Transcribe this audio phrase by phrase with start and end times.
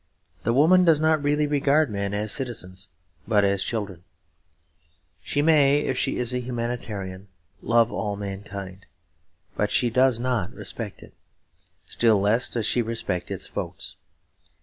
[0.43, 2.89] The woman does not really regard men as citizens
[3.27, 4.03] but as children.
[5.21, 7.27] She may, if she is a humanitarian,
[7.61, 8.87] love all mankind;
[9.55, 11.13] but she does not respect it.
[11.85, 13.95] Still less does she respect its votes.